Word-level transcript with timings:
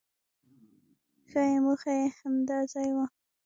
ښایي 1.29 1.57
موخه 1.65 1.91
یې 1.99 2.07
همدا 2.19 2.57
ځای 2.73 2.89
وي. 2.95 3.05